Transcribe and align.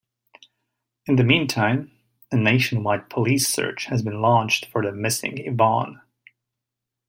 In 1.05 1.17
the 1.17 1.23
meantime, 1.23 1.91
a 2.31 2.35
nationwide 2.35 3.07
police 3.11 3.47
search 3.47 3.85
has 3.85 4.01
been 4.01 4.19
launched 4.19 4.65
for 4.65 4.81
the 4.81 4.91
missing 4.91 5.37
Yvonne. 5.37 6.01